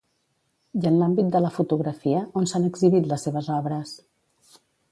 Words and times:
I 0.83 0.87
en 0.91 0.95
l'àmbit 1.01 1.29
de 1.35 1.41
la 1.45 1.51
fotografia, 1.57 2.23
on 2.41 2.49
s'han 2.53 2.65
exhibit 2.73 3.11
les 3.13 3.27
seves 3.29 3.51
obres? 3.59 3.93